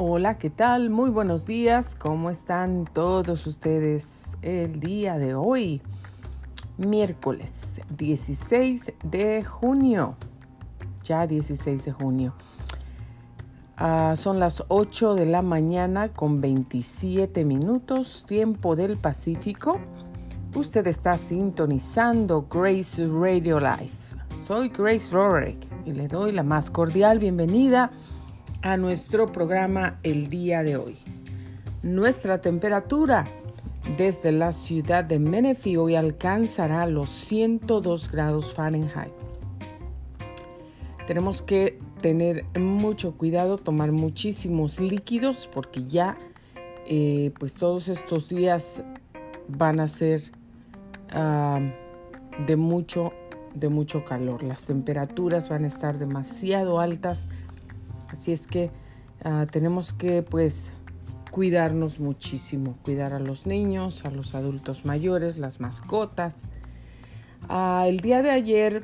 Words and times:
Hola, 0.00 0.38
¿qué 0.38 0.48
tal? 0.48 0.90
Muy 0.90 1.10
buenos 1.10 1.44
días. 1.44 1.96
¿Cómo 1.96 2.30
están 2.30 2.84
todos 2.92 3.48
ustedes 3.48 4.36
el 4.42 4.78
día 4.78 5.18
de 5.18 5.34
hoy? 5.34 5.82
Miércoles 6.76 7.80
16 7.96 8.92
de 9.02 9.42
junio. 9.42 10.14
Ya 11.02 11.26
16 11.26 11.84
de 11.84 11.90
junio. 11.90 12.32
Ah, 13.76 14.14
son 14.14 14.38
las 14.38 14.62
8 14.68 15.16
de 15.16 15.26
la 15.26 15.42
mañana 15.42 16.10
con 16.10 16.40
27 16.40 17.44
minutos, 17.44 18.24
tiempo 18.28 18.76
del 18.76 18.98
Pacífico. 18.98 19.80
Usted 20.54 20.86
está 20.86 21.18
sintonizando 21.18 22.46
Grace 22.48 23.04
Radio 23.04 23.58
Life. 23.58 23.98
Soy 24.46 24.68
Grace 24.68 25.10
Rorick 25.10 25.58
y 25.84 25.90
le 25.90 26.06
doy 26.06 26.30
la 26.30 26.44
más 26.44 26.70
cordial 26.70 27.18
bienvenida 27.18 27.90
nuestro 28.62 29.26
programa 29.26 29.98
el 30.02 30.28
día 30.28 30.62
de 30.62 30.76
hoy. 30.76 30.96
Nuestra 31.82 32.40
temperatura 32.40 33.26
desde 33.96 34.32
la 34.32 34.52
ciudad 34.52 35.04
de 35.04 35.18
Menifee 35.18 35.76
hoy 35.76 35.94
alcanzará 35.94 36.86
los 36.86 37.08
102 37.10 38.10
grados 38.10 38.52
Fahrenheit. 38.52 39.12
Tenemos 41.06 41.40
que 41.40 41.78
tener 42.02 42.44
mucho 42.58 43.16
cuidado, 43.16 43.56
tomar 43.56 43.92
muchísimos 43.92 44.78
líquidos 44.78 45.48
porque 45.52 45.84
ya 45.84 46.18
eh, 46.86 47.32
pues 47.38 47.54
todos 47.54 47.88
estos 47.88 48.28
días 48.28 48.82
van 49.48 49.80
a 49.80 49.88
ser 49.88 50.20
ah, 51.10 51.60
de 52.46 52.56
mucho 52.56 53.12
de 53.54 53.68
mucho 53.68 54.04
calor. 54.04 54.42
Las 54.42 54.64
temperaturas 54.64 55.48
van 55.48 55.64
a 55.64 55.68
estar 55.68 55.98
demasiado 55.98 56.80
altas 56.80 57.24
Así 58.08 58.32
es 58.32 58.46
que 58.46 58.70
ah, 59.24 59.46
tenemos 59.50 59.92
que 59.92 60.22
pues 60.22 60.72
cuidarnos 61.30 62.00
muchísimo, 62.00 62.76
cuidar 62.82 63.12
a 63.12 63.20
los 63.20 63.46
niños, 63.46 64.04
a 64.04 64.10
los 64.10 64.34
adultos 64.34 64.84
mayores, 64.84 65.38
las 65.38 65.60
mascotas. 65.60 66.42
Ah, 67.48 67.84
el 67.86 68.00
día 68.00 68.22
de 68.22 68.30
ayer 68.30 68.82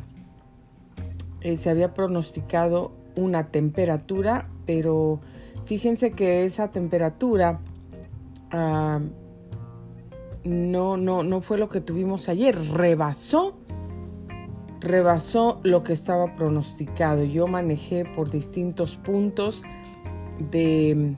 eh, 1.40 1.56
se 1.56 1.70
había 1.70 1.94
pronosticado 1.94 2.92
una 3.16 3.46
temperatura, 3.46 4.48
pero 4.66 5.20
fíjense 5.64 6.12
que 6.12 6.44
esa 6.44 6.70
temperatura 6.70 7.60
ah, 8.50 9.00
no, 10.44 10.96
no, 10.96 11.22
no 11.22 11.40
fue 11.40 11.58
lo 11.58 11.68
que 11.68 11.80
tuvimos 11.80 12.28
ayer, 12.28 12.56
rebasó 12.72 13.56
rebasó 14.84 15.60
lo 15.64 15.82
que 15.82 15.92
estaba 15.92 16.36
pronosticado. 16.36 17.24
Yo 17.24 17.48
manejé 17.48 18.04
por 18.04 18.30
distintos 18.30 18.96
puntos 18.96 19.64
de 20.50 21.16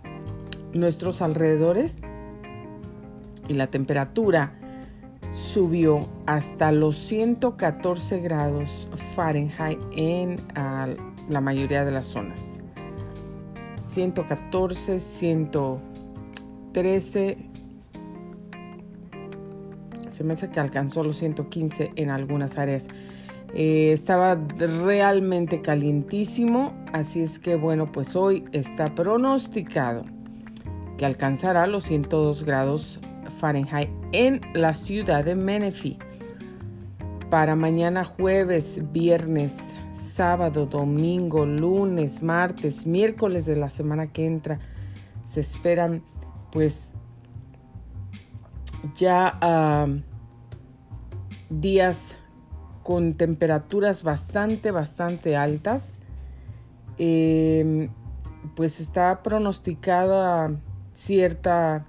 nuestros 0.72 1.20
alrededores 1.20 1.98
y 3.48 3.54
la 3.54 3.66
temperatura 3.66 4.54
subió 5.32 6.06
hasta 6.26 6.70
los 6.72 6.96
114 6.96 8.20
grados 8.20 8.88
Fahrenheit 9.14 9.78
en 9.92 10.40
la 11.28 11.40
mayoría 11.40 11.84
de 11.84 11.90
las 11.90 12.06
zonas. 12.06 12.60
114, 13.76 15.00
113. 15.00 17.38
Se 20.10 20.24
me 20.24 20.34
hace 20.34 20.50
que 20.50 20.60
alcanzó 20.60 21.02
los 21.02 21.16
115 21.18 21.92
en 21.96 22.10
algunas 22.10 22.58
áreas. 22.58 22.86
Eh, 23.58 23.90
estaba 23.92 24.34
realmente 24.34 25.62
calientísimo, 25.62 26.74
así 26.92 27.22
es 27.22 27.38
que 27.38 27.56
bueno, 27.56 27.90
pues 27.90 28.14
hoy 28.14 28.44
está 28.52 28.94
pronosticado 28.94 30.02
que 30.98 31.06
alcanzará 31.06 31.66
los 31.66 31.84
102 31.84 32.44
grados 32.44 33.00
Fahrenheit 33.38 33.88
en 34.12 34.42
la 34.52 34.74
ciudad 34.74 35.24
de 35.24 35.34
Menifee. 35.34 35.96
Para 37.30 37.56
mañana 37.56 38.04
jueves, 38.04 38.82
viernes, 38.92 39.56
sábado, 39.94 40.66
domingo, 40.66 41.46
lunes, 41.46 42.22
martes, 42.22 42.86
miércoles 42.86 43.46
de 43.46 43.56
la 43.56 43.70
semana 43.70 44.08
que 44.08 44.26
entra, 44.26 44.58
se 45.24 45.40
esperan 45.40 46.02
pues 46.52 46.92
ya 48.96 49.38
ah, 49.40 49.86
días 51.48 52.18
con 52.86 53.14
temperaturas 53.14 54.04
bastante, 54.04 54.70
bastante 54.70 55.34
altas. 55.34 55.98
Em, 56.98 57.88
pues 58.54 58.78
está 58.78 59.24
pronosticada 59.24 60.52
cierta 60.94 61.84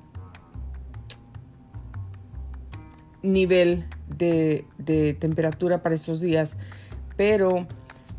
nivel 3.21 3.85
de, 4.07 4.65
temperatura 5.19 5.83
para 5.83 5.93
estos 5.93 6.19
días, 6.19 6.57
pero 7.15 7.67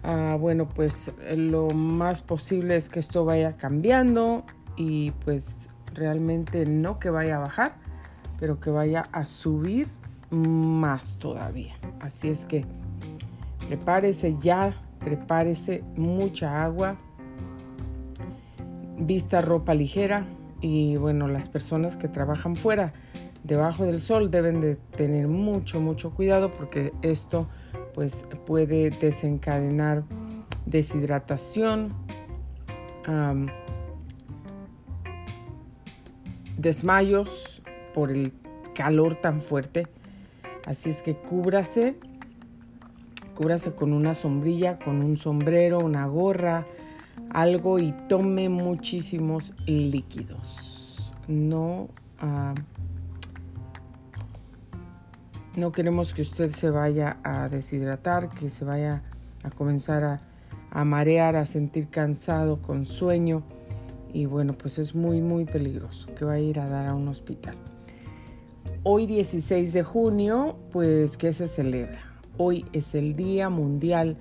ah, 0.04 0.36
bueno, 0.38 0.68
pues 0.68 1.10
lo 1.34 1.70
más 1.70 2.22
posible 2.22 2.76
es 2.76 2.88
que 2.88 3.00
esto 3.00 3.24
vaya 3.24 3.56
cambiando 3.56 4.44
y 4.76 5.10
pues 5.24 5.68
realmente 5.94 6.64
no 6.64 7.00
que 7.00 7.10
vaya 7.10 7.38
a 7.38 7.40
bajar, 7.40 7.74
pero 8.38 8.60
que 8.60 8.70
vaya 8.70 9.02
a 9.10 9.24
subir 9.24 9.88
más 10.30 11.18
todavía. 11.18 11.74
Así 12.00 12.28
es 12.28 12.44
que 12.44 12.64
prepárese 13.68 14.36
ya, 14.40 14.76
prepárese 15.00 15.82
mucha 15.96 16.62
agua, 16.64 16.96
vista 18.98 19.40
ropa 19.40 19.74
ligera 19.74 20.26
y 20.60 20.96
bueno, 20.96 21.28
las 21.28 21.48
personas 21.48 21.96
que 21.96 22.08
trabajan 22.08 22.56
fuera 22.56 22.92
debajo 23.44 23.84
del 23.84 24.00
sol 24.00 24.30
deben 24.30 24.60
de 24.60 24.76
tener 24.76 25.28
mucho, 25.28 25.80
mucho 25.80 26.10
cuidado 26.10 26.50
porque 26.50 26.92
esto 27.02 27.48
pues 27.94 28.26
puede 28.46 28.90
desencadenar 28.90 30.04
deshidratación, 30.66 31.94
desmayos 36.56 37.62
por 37.94 38.10
el 38.10 38.32
calor 38.74 39.16
tan 39.16 39.40
fuerte 39.40 39.86
Así 40.68 40.90
es 40.90 41.00
que 41.00 41.16
cúbrase, 41.16 41.96
cúbrase 43.34 43.72
con 43.72 43.94
una 43.94 44.12
sombrilla, 44.12 44.78
con 44.78 45.00
un 45.02 45.16
sombrero, 45.16 45.78
una 45.78 46.06
gorra, 46.06 46.66
algo 47.30 47.78
y 47.78 47.92
tome 48.06 48.50
muchísimos 48.50 49.54
líquidos. 49.64 51.10
No, 51.26 51.88
ah, 52.20 52.52
no 55.56 55.72
queremos 55.72 56.12
que 56.12 56.20
usted 56.20 56.50
se 56.50 56.68
vaya 56.68 57.16
a 57.24 57.48
deshidratar, 57.48 58.28
que 58.28 58.50
se 58.50 58.66
vaya 58.66 59.02
a 59.44 59.50
comenzar 59.50 60.04
a, 60.04 60.20
a 60.70 60.84
marear, 60.84 61.36
a 61.36 61.46
sentir 61.46 61.88
cansado, 61.88 62.60
con 62.60 62.84
sueño. 62.84 63.42
Y 64.12 64.26
bueno, 64.26 64.52
pues 64.52 64.78
es 64.78 64.94
muy, 64.94 65.22
muy 65.22 65.46
peligroso 65.46 66.14
que 66.14 66.26
va 66.26 66.34
a 66.34 66.40
ir 66.40 66.60
a 66.60 66.68
dar 66.68 66.88
a 66.88 66.94
un 66.94 67.08
hospital. 67.08 67.56
Hoy 68.90 69.04
16 69.04 69.74
de 69.74 69.82
junio, 69.82 70.56
pues, 70.72 71.18
¿qué 71.18 71.34
se 71.34 71.46
celebra? 71.46 72.00
Hoy 72.38 72.64
es 72.72 72.94
el 72.94 73.16
Día 73.16 73.50
Mundial 73.50 74.16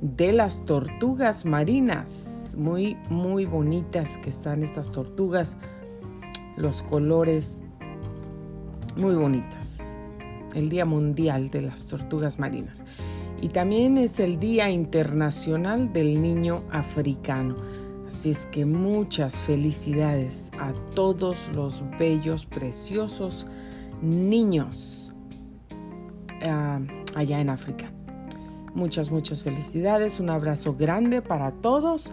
de 0.00 0.32
las 0.32 0.64
Tortugas 0.66 1.44
Marinas. 1.44 2.54
Muy, 2.56 2.96
muy 3.10 3.44
bonitas 3.44 4.16
que 4.18 4.30
están 4.30 4.62
estas 4.62 4.92
tortugas. 4.92 5.56
Los 6.56 6.82
colores 6.82 7.60
muy 8.96 9.16
bonitas. 9.16 9.80
El 10.54 10.68
Día 10.68 10.84
Mundial 10.84 11.50
de 11.50 11.62
las 11.62 11.86
Tortugas 11.86 12.38
Marinas. 12.38 12.84
Y 13.42 13.48
también 13.48 13.98
es 13.98 14.20
el 14.20 14.38
Día 14.38 14.70
Internacional 14.70 15.92
del 15.92 16.22
Niño 16.22 16.62
Africano. 16.70 17.56
Así 18.06 18.30
es 18.30 18.46
que 18.46 18.64
muchas 18.64 19.34
felicidades 19.34 20.52
a 20.60 20.72
todos 20.94 21.50
los 21.52 21.82
bellos, 21.98 22.46
preciosos 22.46 23.48
niños 24.02 25.14
ah, 26.42 26.80
allá 27.14 27.40
en 27.40 27.50
África. 27.50 27.90
Muchas, 28.74 29.10
muchas 29.10 29.42
felicidades, 29.42 30.18
un 30.18 30.30
abrazo 30.30 30.74
grande 30.74 31.22
para 31.22 31.52
todos 31.52 32.12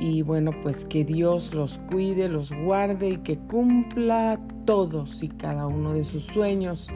y 0.00 0.22
bueno, 0.22 0.50
pues 0.62 0.84
que 0.84 1.04
Dios 1.04 1.54
los 1.54 1.78
cuide, 1.78 2.28
los 2.28 2.50
guarde 2.50 3.10
y 3.10 3.16
que 3.18 3.38
cumpla 3.38 4.40
todos 4.64 5.22
y 5.22 5.28
cada 5.28 5.68
uno 5.68 5.92
de 5.92 6.02
sus 6.02 6.24
sueños, 6.24 6.88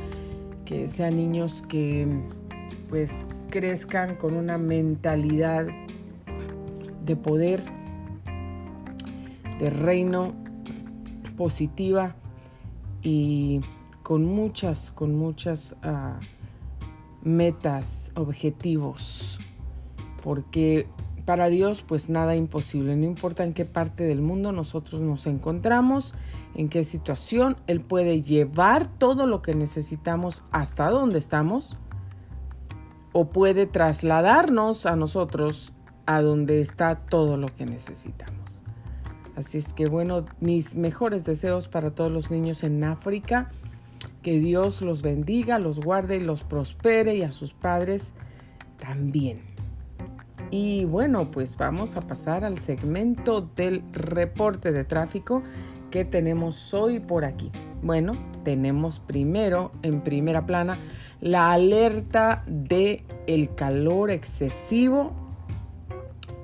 que 0.64 0.88
sean 0.88 1.17
niños 1.17 1.62
que 1.69 2.08
pues 2.88 3.26
crezcan 3.50 4.17
con 4.17 4.34
una 4.34 4.58
mentalidad 4.58 5.67
de 7.05 7.17
poder, 7.17 7.62
de 9.61 9.70
reino 9.70 10.34
positiva 11.37 12.17
y 13.02 13.61
con 14.06 14.25
muchas, 14.25 14.93
con 14.93 15.17
muchas 15.17 15.75
ah, 15.82 16.20
metas, 17.25 18.12
objetivos, 18.14 19.41
porque 20.23 20.87
para 21.25 21.49
Dios 21.49 21.82
pues 21.82 22.08
nada 22.08 22.37
imposible, 22.37 22.94
no 22.94 23.05
importa 23.05 23.43
en 23.43 23.53
qué 23.53 23.64
parte 23.64 24.05
del 24.05 24.23
mundo 24.23 24.53
nosotros 24.53 25.00
nos 25.00 25.26
encontramos, 25.26 26.14
en 26.55 26.69
qué 26.69 26.85
situación, 26.85 27.56
Él 27.67 27.81
puede 27.81 28.23
llevar 28.23 28.87
todo 28.87 29.26
lo 29.26 29.43
que 29.43 29.55
necesitamos 29.55 30.44
hasta 30.53 30.88
donde 30.88 31.19
estamos 31.19 31.76
o 33.11 33.31
puede 33.31 33.67
trasladarnos 33.67 34.87
a 34.87 34.94
nosotros 34.94 35.73
a 36.06 36.23
donde 36.23 36.61
está 36.61 36.94
todo 36.94 37.37
lo 37.37 37.49
que 37.49 37.67
necesitamos. 37.67 38.62
Así 39.35 39.58
es 39.58 39.73
que 39.73 39.88
bueno, 39.88 40.26
mis 40.38 40.76
mejores 40.76 41.25
deseos 41.25 41.67
para 41.67 41.91
todos 41.91 42.12
los 42.12 42.31
niños 42.31 42.62
en 42.62 42.85
África, 42.85 43.50
que 44.26 44.40
Dios 44.40 44.82
los 44.82 45.02
bendiga, 45.02 45.61
los 45.61 45.78
guarde 45.78 46.17
y 46.17 46.20
los 46.20 46.43
prospere 46.43 47.14
y 47.14 47.23
a 47.23 47.31
sus 47.31 47.52
padres 47.52 48.12
también. 48.76 49.43
Y 50.50 50.84
bueno, 50.84 51.31
pues 51.31 51.56
vamos 51.56 51.94
a 51.94 52.00
pasar 52.00 52.44
al 52.44 52.58
segmento 52.58 53.40
del 53.40 53.84
reporte 53.93 54.73
de 54.73 54.82
tráfico 54.82 55.44
que 55.93 56.05
tenemos 56.05 56.75
hoy 56.75 56.99
por 56.99 57.25
aquí. 57.25 57.52
Bueno, 57.84 58.14
tenemos 58.43 58.99
primero 58.99 59.70
en 59.82 60.00
primera 60.00 60.44
plana 60.44 60.76
la 61.20 61.52
alerta 61.52 62.43
de 62.49 63.05
el 63.29 63.55
calor 63.55 64.11
excesivo 64.11 65.12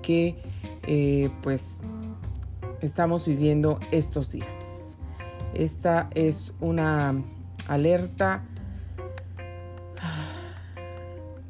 que 0.02 0.40
eh, 0.86 1.30
pues 1.42 1.80
estamos 2.80 3.26
viviendo 3.26 3.80
estos 3.90 4.30
días. 4.30 4.96
Esta 5.52 6.10
es 6.14 6.54
una 6.60 7.20
alerta 7.68 8.42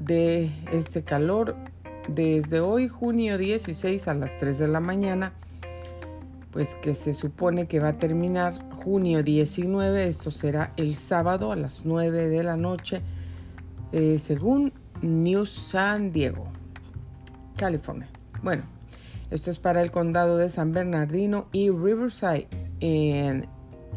de 0.01 0.51
este 0.73 1.03
calor 1.03 1.57
desde 2.09 2.61
hoy, 2.61 2.89
junio 2.89 3.39
16 3.39 4.09
a 4.09 4.15
las 4.15 4.37
3 4.39 4.59
de 4.59 4.69
la 4.69 4.81
mañana, 4.81 5.33
pues 6.51 6.75
que 6.75 6.95
se 6.95 7.15
supone 7.15 7.67
que 7.67 7.81
va 7.81 7.91
a 7.91 7.99
terminar 7.99 8.55
junio 8.85 9.23
19, 9.23 10.07
esto 10.07 10.31
será 10.31 10.73
el 10.77 10.97
sábado 10.97 11.53
a 11.53 11.57
las 11.57 11.85
9 11.85 12.29
de 12.29 12.43
la 12.43 12.57
noche, 12.57 13.03
eh, 13.93 14.19
según 14.19 14.73
News 15.01 15.51
San 15.51 16.13
Diego, 16.13 16.47
California. 17.57 18.09
Bueno, 18.43 18.65
esto 19.31 19.51
es 19.51 19.59
para 19.59 19.83
el 19.83 19.91
condado 19.91 20.37
de 20.37 20.49
San 20.49 20.73
Bernardino 20.73 21.47
y 21.53 21.71
Riverside 21.71 22.49
en 22.81 23.47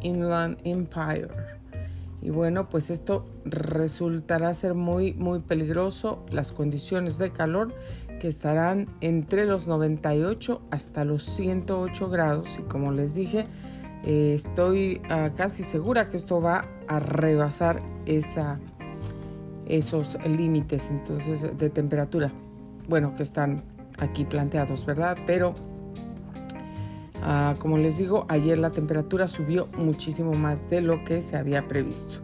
Inland 0.02 0.60
Empire. 0.64 1.55
Y 2.26 2.32
bueno, 2.32 2.70
pues 2.70 2.90
esto 2.90 3.24
resultará 3.46 4.52
ser 4.56 4.74
muy, 4.74 5.14
muy 5.14 5.42
peligroso. 5.42 6.26
Las 6.32 6.52
condiciones 6.52 7.20
de 7.20 7.30
calor 7.30 7.76
que 8.20 8.28
estarán 8.28 8.88
entre 9.00 9.46
los 9.46 9.68
98 9.68 10.60
hasta 10.72 11.06
los 11.06 11.22
108 11.22 12.10
grados. 12.10 12.58
Y 12.58 12.64
como 12.64 12.92
les 12.92 13.14
dije, 13.14 13.46
eh, 14.04 14.34
estoy 14.34 15.04
ah, 15.08 15.34
casi 15.38 15.62
segura 15.62 16.10
que 16.10 16.18
esto 16.18 16.42
va 16.42 16.66
a 16.88 17.00
rebasar 17.00 17.84
esa, 18.08 18.60
esos 19.68 20.18
límites 20.26 20.90
entonces 20.90 21.56
de 21.56 21.70
temperatura. 21.70 22.32
Bueno, 22.90 23.14
que 23.16 23.22
están 23.22 23.62
aquí 24.00 24.26
planteados, 24.26 24.84
¿verdad? 24.84 25.16
Pero 25.28 25.54
Ah, 27.22 27.56
como 27.60 27.78
les 27.78 27.98
digo, 27.98 28.26
ayer 28.30 28.60
la 28.60 28.72
temperatura 28.72 29.28
subió 29.28 29.68
muchísimo 29.78 30.34
más 30.34 30.70
de 30.70 30.82
lo 30.82 31.04
que 31.06 31.22
se 31.22 31.38
había 31.38 31.68
previsto. 31.68 32.20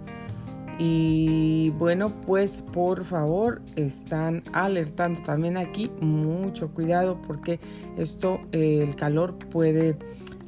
Y 0.78 1.70
bueno, 1.78 2.10
pues 2.26 2.64
por 2.74 3.04
favor, 3.04 3.62
están 3.76 4.44
alertando 4.54 5.22
también 5.22 5.58
aquí 5.58 5.92
mucho 6.00 6.74
cuidado 6.74 7.22
porque 7.22 7.60
esto, 7.98 8.40
eh, 8.52 8.84
el 8.88 8.96
calor 8.96 9.38
puede 9.38 9.96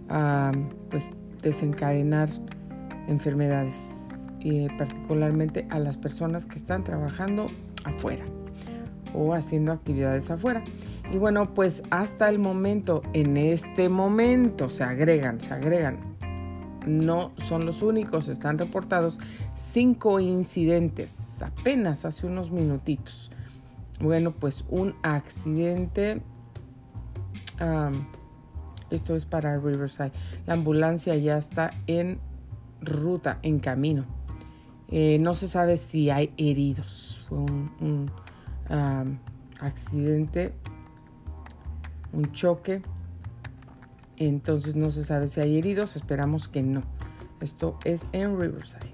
ah, 0.10 0.52
pues 0.90 1.12
desencadenar 1.42 2.30
enfermedades, 3.08 4.04
y 4.44 4.68
particularmente 4.70 5.66
a 5.70 5.80
las 5.80 5.98
personas 5.98 6.46
que 6.46 6.56
están 6.56 6.84
trabajando 6.84 7.48
afuera 7.86 8.26
o 9.14 9.34
haciendo 9.34 9.72
actividades 9.72 10.30
afuera. 10.30 10.64
Y 11.12 11.18
bueno, 11.18 11.54
pues 11.54 11.84
hasta 11.92 12.30
el 12.30 12.40
momento, 12.40 13.02
en 13.14 13.38
este 13.38 13.90
momento 13.90 14.70
se 14.70 14.84
agregan, 14.84 15.40
se 15.40 15.54
agregan, 15.54 16.00
no 16.88 17.32
son 17.38 17.66
los 17.66 17.82
únicos, 17.82 18.28
están 18.28 18.58
reportados 18.58 19.20
cinco 19.56 20.20
incidentes 20.20 21.42
apenas 21.42 22.06
hace 22.06 22.26
unos 22.26 22.52
minutitos. 22.52 23.32
Bueno, 24.00 24.32
pues 24.32 24.66
un 24.70 24.96
accidente, 25.04 26.22
esto 28.90 29.16
es 29.16 29.26
para 29.26 29.58
Riverside, 29.58 30.12
la 30.46 30.56
ambulancia 30.56 31.16
ya 31.16 31.38
está 31.38 31.72
en 31.88 32.20
ruta, 32.82 33.40
en 33.44 33.60
camino. 33.60 34.06
Eh, 34.90 35.18
no 35.20 35.36
se 35.36 35.48
sabe 35.48 35.78
si 35.78 36.10
hay 36.10 36.34
heridos, 36.38 37.26
fue 37.28 37.40
un, 37.40 38.12
accidente 39.60 40.54
un 42.14 42.32
choque. 42.32 42.82
Entonces 44.18 44.76
no 44.76 44.92
se 44.92 45.04
sabe 45.04 45.28
si 45.28 45.42
hay 45.42 45.58
heridos, 45.58 45.96
esperamos 45.96 46.48
que 46.48 46.62
no. 46.62 46.84
Esto 47.42 47.78
es 47.84 48.06
en 48.14 48.40
Riverside. 48.40 48.94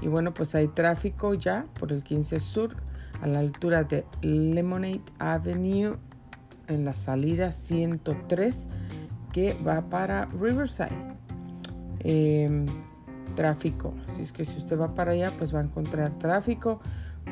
Y 0.00 0.08
bueno, 0.08 0.32
pues 0.32 0.54
hay 0.54 0.68
tráfico 0.68 1.34
ya 1.34 1.66
por 1.78 1.92
el 1.92 2.02
15 2.02 2.40
Sur 2.40 2.76
a 3.20 3.26
la 3.26 3.40
altura 3.40 3.84
de 3.84 4.06
Lemonade 4.22 5.02
Avenue 5.18 5.96
en 6.68 6.84
la 6.84 6.94
salida 6.94 7.52
103 7.52 8.68
que 9.32 9.54
va 9.66 9.82
para 9.82 10.26
Riverside. 10.26 10.90
Em, 12.00 12.64
tráfico, 13.36 13.94
así 14.08 14.22
es 14.22 14.32
que 14.32 14.44
si 14.44 14.58
usted 14.58 14.78
va 14.78 14.94
para 14.94 15.12
allá, 15.12 15.32
pues 15.38 15.54
va 15.54 15.60
a 15.60 15.62
encontrar 15.62 16.10
tráfico 16.18 16.80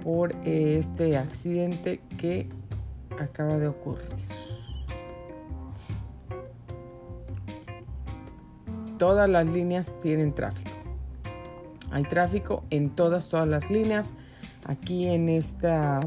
por 0.03 0.33
este 0.45 1.17
accidente 1.17 2.01
que 2.19 2.49
acaba 3.19 3.57
de 3.57 3.69
ocurrir. 3.69 4.07
Todas 8.99 9.29
las 9.29 9.47
líneas 9.47 9.95
tienen 10.03 10.35
tráfico. 10.35 10.71
Hay 11.91 12.03
tráfico 12.05 12.65
en 12.71 12.91
todas, 12.91 13.29
todas 13.29 13.49
las 13.49 13.71
líneas. 13.71 14.13
Aquí 14.67 15.07
en 15.07 15.29
esta 15.29 16.01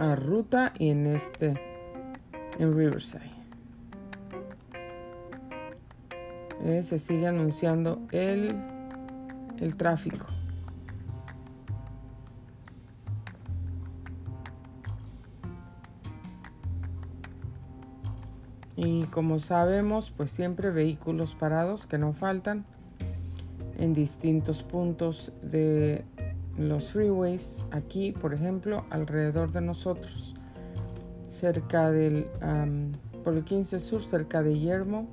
ah, 0.00 0.16
ruta 0.16 0.72
y 0.78 0.90
en 0.90 1.06
este, 1.06 1.54
en 2.58 2.76
Riverside. 2.76 3.30
Eh, 6.64 6.82
se 6.82 6.98
sigue 6.98 7.26
anunciando 7.26 8.00
el, 8.10 8.56
el 9.60 9.76
tráfico. 9.76 10.26
Como 19.12 19.38
sabemos, 19.40 20.10
pues 20.10 20.30
siempre 20.30 20.70
vehículos 20.70 21.34
parados 21.34 21.86
que 21.86 21.98
no 21.98 22.14
faltan 22.14 22.64
en 23.78 23.92
distintos 23.92 24.62
puntos 24.62 25.32
de 25.42 26.04
los 26.56 26.92
freeways, 26.92 27.66
aquí 27.70 28.12
por 28.12 28.32
ejemplo, 28.32 28.84
alrededor 28.88 29.52
de 29.52 29.60
nosotros, 29.60 30.34
cerca 31.28 31.90
del, 31.90 32.26
por 33.22 33.34
el 33.34 33.44
15 33.44 33.80
Sur, 33.80 34.02
cerca 34.02 34.42
de 34.42 34.58
Yermo, 34.58 35.06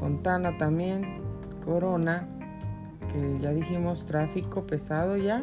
Fontana 0.00 0.58
también, 0.58 1.22
Corona, 1.64 2.28
que 3.10 3.38
ya 3.40 3.52
dijimos 3.52 4.04
tráfico 4.06 4.66
pesado 4.66 5.16
ya, 5.16 5.42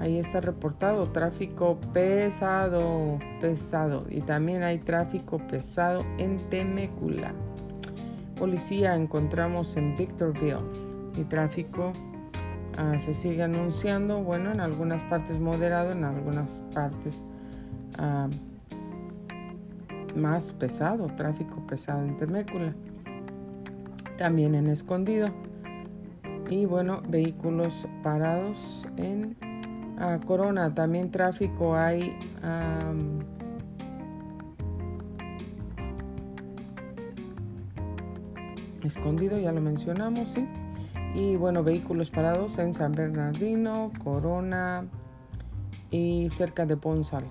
Ahí 0.00 0.18
está 0.18 0.40
reportado 0.40 1.08
tráfico 1.08 1.78
pesado, 1.92 3.18
pesado. 3.40 4.04
Y 4.08 4.20
también 4.20 4.62
hay 4.62 4.78
tráfico 4.78 5.38
pesado 5.38 6.04
en 6.18 6.38
Temecula. 6.50 7.32
Policía 8.38 8.94
encontramos 8.94 9.76
en 9.76 9.96
Victorville. 9.96 10.62
Y 11.16 11.24
tráfico 11.24 11.92
ah, 12.76 12.96
se 13.00 13.12
sigue 13.12 13.42
anunciando, 13.42 14.22
bueno, 14.22 14.52
en 14.52 14.60
algunas 14.60 15.02
partes 15.04 15.40
moderado, 15.40 15.90
en 15.90 16.04
algunas 16.04 16.62
partes 16.72 17.24
ah, 17.98 18.28
más 20.14 20.52
pesado, 20.52 21.08
tráfico 21.16 21.66
pesado 21.66 22.04
en 22.04 22.16
Temecula. 22.18 22.72
También 24.16 24.54
en 24.54 24.68
Escondido. 24.68 25.26
Y 26.48 26.66
bueno, 26.66 27.02
vehículos 27.08 27.88
parados 28.04 28.86
en 28.96 29.36
Corona, 30.24 30.74
también 30.74 31.10
tráfico 31.10 31.76
hay. 31.76 32.16
escondido, 38.88 39.38
ya 39.38 39.52
lo 39.52 39.60
mencionamos, 39.60 40.28
¿sí? 40.28 40.46
Y 41.14 41.36
bueno, 41.36 41.62
vehículos 41.62 42.10
parados 42.10 42.58
en 42.58 42.74
San 42.74 42.92
Bernardino, 42.92 43.92
Corona 44.02 44.86
y 45.90 46.28
cerca 46.30 46.66
de 46.66 46.76
Ponsal. 46.76 47.24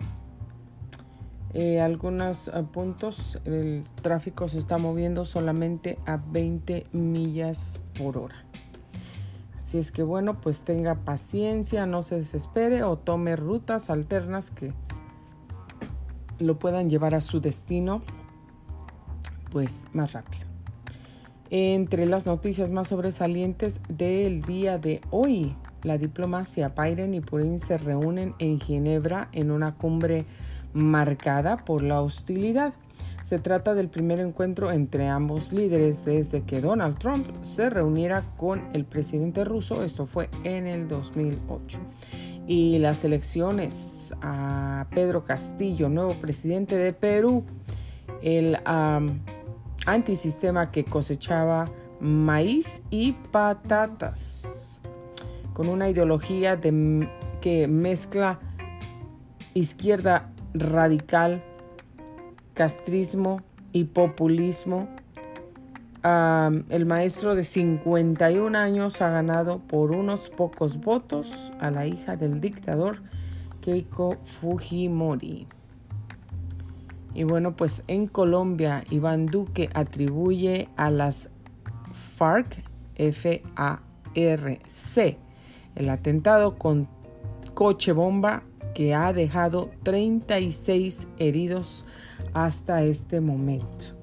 eh, 1.54 1.80
algunos 1.82 2.50
eh, 2.50 2.64
puntos 2.72 3.40
el 3.46 3.84
tráfico 4.02 4.50
se 4.50 4.60
está 4.60 4.78
moviendo 4.78 5.26
solamente 5.26 5.98
a 6.06 6.18
20 6.18 6.88
millas 6.92 7.80
por 7.98 8.18
hora. 8.18 8.36
Así 9.68 9.80
es 9.80 9.92
que 9.92 10.02
bueno, 10.02 10.40
pues 10.40 10.64
tenga 10.64 10.96
paciencia, 10.96 11.86
no 11.86 12.02
se 12.02 12.16
desespere 12.16 12.84
o 12.84 12.96
tome 12.96 13.36
rutas 13.36 13.90
alternas 13.90 14.50
que 14.50 14.72
lo 16.40 16.58
puedan 16.58 16.90
llevar 16.90 17.14
a 17.16 17.20
su 17.20 17.42
destino 17.42 18.02
pues 19.52 19.86
más 19.92 20.14
rápido. 20.14 20.46
Entre 21.50 22.06
las 22.06 22.26
noticias 22.26 22.72
más 22.72 22.88
sobresalientes 22.88 23.82
del 23.90 24.42
día 24.42 24.78
de 24.78 25.02
hoy, 25.10 25.54
la 25.84 25.98
diplomacia 25.98 26.70
Biden 26.70 27.14
y 27.14 27.20
Putin 27.20 27.60
se 27.60 27.78
reúnen 27.78 28.36
en 28.40 28.62
Ginebra 28.62 29.28
en 29.34 29.52
una 29.52 29.76
cumbre 29.76 30.24
marcada 30.72 31.66
por 31.66 31.84
la 31.84 32.02
hostilidad. 32.02 32.74
Se 33.28 33.40
trata 33.40 33.76
del 33.76 33.90
primer 33.90 34.22
encuentro 34.22 34.72
entre 34.72 35.10
ambos 35.10 35.52
líderes 35.52 36.06
desde 36.06 36.44
que 36.44 36.62
Donald 36.62 36.98
Trump 36.98 37.28
se 37.42 37.70
reuniera 37.70 38.24
con 38.38 38.70
el 38.72 38.86
presidente 38.86 39.44
ruso. 39.44 39.84
Esto 39.84 40.06
fue 40.06 40.30
en 40.46 40.66
el 40.66 40.88
2008. 40.88 41.78
Y 42.48 42.80
las 42.80 43.04
elecciones 43.04 44.14
a 44.22 44.88
Pedro 44.92 45.26
Castillo, 45.26 45.90
nuevo 45.90 46.14
presidente 46.22 46.78
de 46.78 46.94
Perú, 46.94 47.44
el 48.22 48.60
antisistema 49.86 50.72
que 50.72 50.86
cosechaba 50.86 51.66
maíz 52.00 52.82
y 52.92 53.12
patatas, 53.12 54.80
con 55.52 55.68
una 55.68 55.90
ideología 55.90 56.56
de, 56.56 57.10
que 57.42 57.68
mezcla 57.68 58.40
izquierda 59.54 60.32
radical, 60.54 61.44
castrismo 62.58 63.42
y 63.72 63.86
populismo. 63.86 64.90
el 66.04 66.86
maestro 66.88 67.36
de 67.36 67.44
51 67.44 68.58
años 68.58 69.00
ha 69.04 69.10
ganado 69.10 69.60
por 69.60 69.92
unos 69.92 70.30
pocos 70.30 70.80
votos 70.80 71.52
a 71.60 71.70
la 71.70 71.86
hija 71.86 72.16
del 72.16 72.42
dictador 72.42 73.04
Keiko 73.62 74.18
Fujimori. 74.24 75.46
Y 77.14 77.26
bueno, 77.26 77.56
pues 77.56 77.84
en 77.88 78.08
Colombia, 78.08 78.84
Iván 78.90 79.28
Duque 79.28 79.70
atribuye 79.76 80.70
a 80.78 80.90
las 80.90 81.30
FARC, 81.92 82.64
F-A-R-C, 82.96 83.78
el 85.76 85.90
atentado 85.90 86.56
con 86.56 86.88
coche 87.54 87.92
bomba 87.92 88.42
que 88.74 88.96
ha 88.96 89.14
dejado 89.14 89.70
36 89.84 91.08
heridos 91.18 91.86
hasta 92.46 92.84
este 92.84 93.20
momento. 93.20 93.98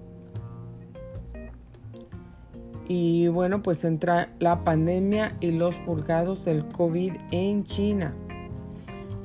Y 2.87 3.29
bueno, 3.29 3.62
pues 3.62 3.85
entra 3.85 4.29
la 4.41 4.64
pandemia 4.64 5.37
y 5.41 5.53
los 5.53 5.76
purgados 5.76 6.45
del 6.45 6.67
COVID 6.67 7.14
en 7.31 7.64
China. 7.64 8.14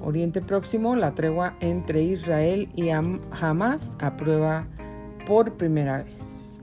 Oriente 0.01 0.41
Próximo, 0.41 0.95
la 0.95 1.13
tregua 1.13 1.57
entre 1.59 2.03
Israel 2.03 2.69
y 2.75 2.89
Hamas 2.89 3.95
aprueba 3.99 4.65
por 5.27 5.53
primera 5.57 6.03
vez. 6.03 6.61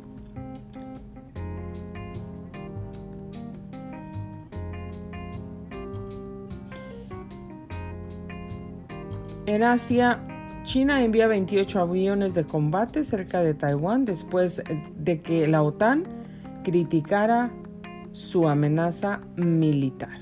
En 9.45 9.63
Asia, 9.63 10.21
China 10.67 11.05
envía 11.05 11.29
28 11.29 11.81
aviones 11.81 12.35
de 12.35 12.45
combate 12.45 13.05
cerca 13.05 13.41
de 13.41 13.55
Taiwán 13.55 14.05
después 14.05 14.61
de 14.97 15.23
que 15.23 15.47
la 15.47 15.63
OTAN 15.63 16.03
criticara 16.65 17.53
su 18.11 18.49
amenaza 18.49 19.21
militar. 19.37 20.19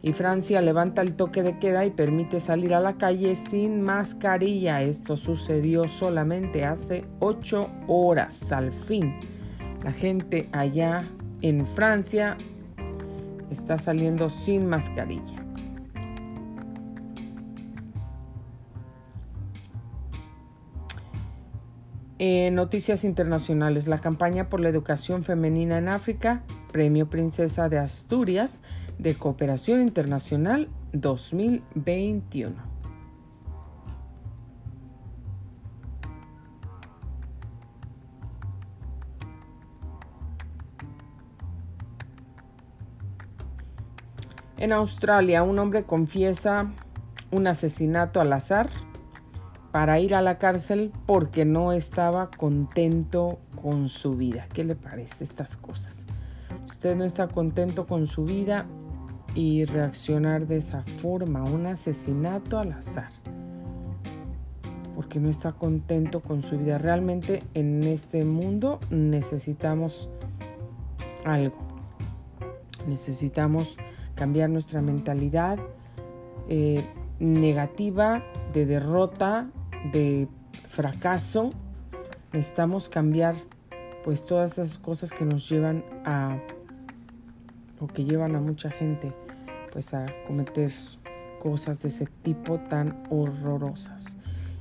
Y 0.00 0.14
Francia 0.14 0.62
levanta 0.62 1.02
el 1.02 1.14
toque 1.14 1.42
de 1.42 1.58
queda 1.58 1.84
y 1.84 1.90
permite 1.90 2.40
salir 2.40 2.72
a 2.72 2.80
la 2.80 2.96
calle 2.96 3.36
sin 3.36 3.82
mascarilla. 3.82 4.80
Esto 4.80 5.18
sucedió 5.18 5.90
solamente 5.90 6.64
hace 6.64 7.04
8 7.20 7.68
horas. 7.88 8.50
Al 8.50 8.72
fin, 8.72 9.14
la 9.84 9.92
gente 9.92 10.48
allá 10.52 11.06
en 11.42 11.66
Francia 11.66 12.38
está 13.50 13.78
saliendo 13.78 14.30
sin 14.30 14.66
mascarilla. 14.66 15.41
Noticias 22.52 23.02
internacionales, 23.02 23.88
la 23.88 23.98
campaña 23.98 24.48
por 24.48 24.60
la 24.60 24.68
educación 24.68 25.24
femenina 25.24 25.78
en 25.78 25.88
África, 25.88 26.44
Premio 26.70 27.10
Princesa 27.10 27.68
de 27.68 27.78
Asturias 27.78 28.62
de 28.98 29.16
Cooperación 29.16 29.80
Internacional 29.80 30.68
2021. 30.92 32.54
En 44.58 44.72
Australia, 44.72 45.42
un 45.42 45.58
hombre 45.58 45.82
confiesa 45.82 46.70
un 47.32 47.48
asesinato 47.48 48.20
al 48.20 48.32
azar 48.32 48.70
para 49.72 49.98
ir 49.98 50.14
a 50.14 50.20
la 50.20 50.36
cárcel 50.36 50.92
porque 51.06 51.46
no 51.46 51.72
estaba 51.72 52.30
contento 52.30 53.38
con 53.60 53.88
su 53.88 54.16
vida. 54.16 54.46
¿Qué 54.52 54.64
le 54.64 54.76
parece 54.76 55.24
estas 55.24 55.56
cosas? 55.56 56.06
Usted 56.66 56.94
no 56.94 57.04
está 57.04 57.28
contento 57.28 57.86
con 57.86 58.06
su 58.06 58.24
vida 58.24 58.66
y 59.34 59.64
reaccionar 59.64 60.46
de 60.46 60.58
esa 60.58 60.82
forma, 60.82 61.42
un 61.42 61.66
asesinato 61.66 62.58
al 62.58 62.72
azar, 62.72 63.10
porque 64.94 65.18
no 65.18 65.30
está 65.30 65.52
contento 65.52 66.20
con 66.20 66.42
su 66.42 66.58
vida. 66.58 66.76
Realmente 66.76 67.42
en 67.54 67.82
este 67.84 68.26
mundo 68.26 68.78
necesitamos 68.90 70.10
algo, 71.24 71.56
necesitamos 72.86 73.78
cambiar 74.14 74.50
nuestra 74.50 74.82
mentalidad 74.82 75.58
eh, 76.50 76.84
negativa 77.20 78.22
de 78.52 78.66
derrota 78.66 79.48
de 79.90 80.28
fracaso, 80.68 81.50
necesitamos 82.32 82.88
cambiar 82.88 83.34
pues 84.04 84.26
todas 84.26 84.52
esas 84.52 84.78
cosas 84.78 85.12
que 85.12 85.24
nos 85.24 85.48
llevan 85.48 85.84
a 86.04 86.38
o 87.80 87.86
que 87.86 88.04
llevan 88.04 88.36
a 88.36 88.40
mucha 88.40 88.70
gente 88.70 89.12
pues 89.72 89.92
a 89.94 90.06
cometer 90.26 90.72
cosas 91.40 91.82
de 91.82 91.88
ese 91.88 92.06
tipo 92.22 92.60
tan 92.60 93.02
horrorosas. 93.10 94.16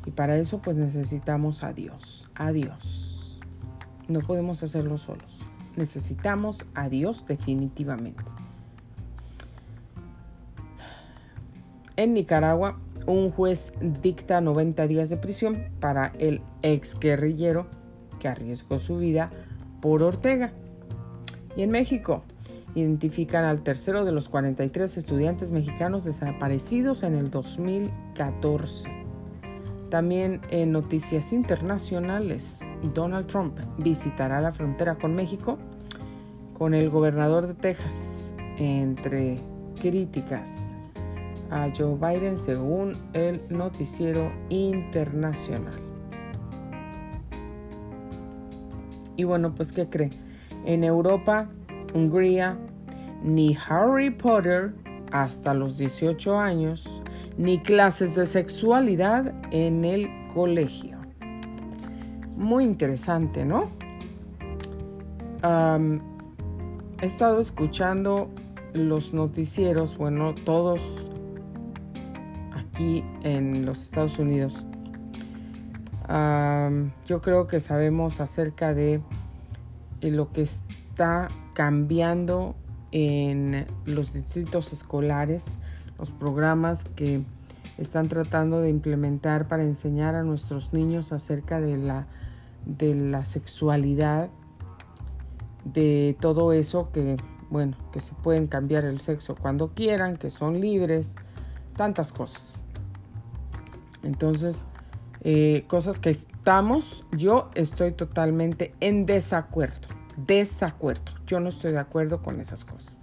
Y 0.05 0.11
para 0.11 0.37
eso 0.37 0.61
pues 0.61 0.77
necesitamos 0.77 1.63
a 1.63 1.73
Dios, 1.73 2.29
a 2.35 2.51
Dios. 2.51 3.39
No 4.07 4.19
podemos 4.21 4.63
hacerlo 4.63 4.97
solos. 4.97 5.45
Necesitamos 5.75 6.65
a 6.73 6.89
Dios 6.89 7.25
definitivamente. 7.27 8.23
En 11.95 12.13
Nicaragua 12.13 12.79
un 13.05 13.31
juez 13.31 13.73
dicta 14.01 14.41
90 14.41 14.87
días 14.87 15.09
de 15.09 15.17
prisión 15.17 15.63
para 15.79 16.13
el 16.19 16.41
ex 16.61 16.99
guerrillero 16.99 17.67
que 18.19 18.27
arriesgó 18.27 18.79
su 18.79 18.97
vida 18.97 19.31
por 19.81 20.03
Ortega. 20.03 20.51
Y 21.55 21.63
en 21.63 21.71
México 21.71 22.23
identifican 22.75 23.43
al 23.43 23.61
tercero 23.63 24.05
de 24.05 24.11
los 24.11 24.29
43 24.29 24.97
estudiantes 24.97 25.51
mexicanos 25.51 26.05
desaparecidos 26.05 27.03
en 27.03 27.15
el 27.15 27.29
2014. 27.29 28.89
También 29.89 30.39
en 30.49 30.71
noticias 30.71 31.33
internacionales, 31.33 32.61
Donald 32.93 33.27
Trump 33.27 33.59
visitará 33.77 34.39
la 34.39 34.53
frontera 34.53 34.95
con 34.95 35.15
México 35.15 35.57
con 36.57 36.73
el 36.73 36.89
gobernador 36.89 37.47
de 37.47 37.55
Texas 37.55 38.33
entre 38.57 39.37
críticas 39.81 40.70
a 41.51 41.67
Joe 41.77 41.95
Biden 41.95 42.37
según 42.37 42.97
el 43.13 43.41
noticiero 43.49 44.31
internacional. 44.49 45.79
Y 49.17 49.23
bueno, 49.25 49.53
pues 49.53 49.71
¿qué 49.71 49.87
cree? 49.87 50.09
En 50.65 50.83
Europa, 50.83 51.49
Hungría, 51.93 52.57
ni 53.21 53.55
Harry 53.67 54.09
Potter 54.09 54.73
hasta 55.11 55.53
los 55.53 55.77
18 55.77 56.39
años, 56.39 56.89
ni 57.37 57.59
clases 57.59 58.15
de 58.15 58.25
sexualidad 58.25 59.33
en 59.51 59.85
el 59.85 60.09
colegio. 60.33 60.97
Muy 62.35 62.63
interesante, 62.63 63.45
¿no? 63.45 63.69
he 67.01 67.05
estado 67.05 67.39
escuchando 67.39 68.29
los 68.73 69.11
noticieros, 69.11 69.97
bueno, 69.97 70.35
todos 70.45 70.79
en 72.77 73.65
los 73.65 73.83
Estados 73.83 74.17
Unidos. 74.19 74.65
yo 77.05 77.21
creo 77.21 77.47
que 77.47 77.59
sabemos 77.59 78.19
acerca 78.19 78.73
de 78.73 79.01
eh, 80.01 80.11
lo 80.11 80.31
que 80.31 80.41
está 80.41 81.27
cambiando 81.53 82.55
en 82.91 83.65
los 83.85 84.13
distritos 84.13 84.73
escolares, 84.73 85.55
los 85.97 86.11
programas 86.11 86.83
que 86.83 87.23
están 87.77 88.09
tratando 88.09 88.59
de 88.61 88.69
implementar 88.69 89.47
para 89.47 89.63
enseñar 89.63 90.15
a 90.15 90.23
nuestros 90.23 90.73
niños 90.73 91.13
acerca 91.13 91.61
de 91.61 91.77
la, 91.77 92.07
de 92.65 92.95
la 92.95 93.25
sexualidad, 93.25 94.29
de 95.63 96.17
todo 96.19 96.51
eso 96.53 96.91
que, 96.91 97.17
bueno, 97.49 97.77
que 97.93 97.99
se 97.99 98.13
pueden 98.15 98.47
cambiar 98.47 98.83
el 98.85 98.99
sexo 98.99 99.35
cuando 99.35 99.69
quieran, 99.69 100.17
que 100.17 100.29
son 100.29 100.59
libres, 100.59 101.15
tantas 101.75 102.11
cosas. 102.11 102.59
Entonces, 104.03 104.65
eh, 105.21 105.65
cosas 105.67 105.99
que 105.99 106.09
estamos, 106.09 107.05
yo 107.11 107.49
estoy 107.53 107.91
totalmente 107.91 108.73
en 108.79 109.05
desacuerdo, 109.05 109.87
desacuerdo. 110.17 111.11
Yo 111.27 111.39
no 111.39 111.49
estoy 111.49 111.71
de 111.71 111.79
acuerdo 111.79 112.21
con 112.21 112.39
esas 112.39 112.65
cosas. 112.65 112.97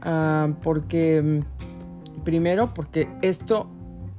Ah, 0.00 0.48
porque, 0.62 1.20
mm, 1.20 2.22
primero, 2.22 2.72
porque 2.72 3.08
esto, 3.22 3.68